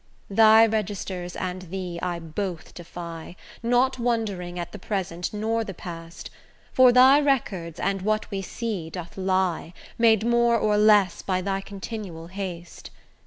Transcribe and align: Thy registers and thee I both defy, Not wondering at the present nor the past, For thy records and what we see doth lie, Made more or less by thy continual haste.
Thy 0.31 0.65
registers 0.65 1.35
and 1.35 1.61
thee 1.69 1.99
I 2.01 2.17
both 2.17 2.73
defy, 2.73 3.35
Not 3.61 3.99
wondering 3.99 4.57
at 4.57 4.71
the 4.71 4.79
present 4.79 5.31
nor 5.31 5.63
the 5.63 5.75
past, 5.75 6.31
For 6.73 6.91
thy 6.91 7.19
records 7.19 7.79
and 7.79 8.01
what 8.01 8.31
we 8.31 8.41
see 8.41 8.89
doth 8.89 9.15
lie, 9.15 9.75
Made 9.99 10.25
more 10.25 10.57
or 10.57 10.75
less 10.75 11.21
by 11.21 11.41
thy 11.43 11.61
continual 11.61 12.29
haste. 12.29 12.89